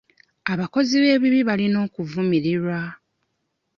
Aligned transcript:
Abakozi 0.53 0.93
b'ebibi 1.03 1.39
balina 1.49 1.77
okuvumirirwa. 1.85 2.79